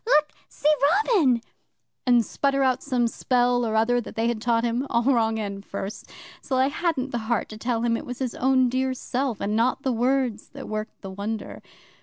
[0.03, 0.71] Look, see,
[1.05, 1.43] Robin!"
[2.07, 5.63] and sputter out some spell or other that they had taught him, all wrong end
[5.63, 6.09] first,
[6.41, 9.55] till I hadn't the heart to tell him it was his own dear self and
[9.55, 11.61] not the words that worked the wonder.